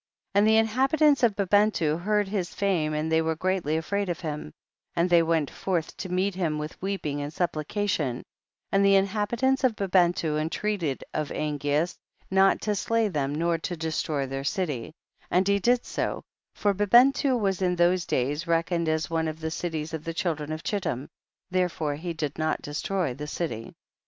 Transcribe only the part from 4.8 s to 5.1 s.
and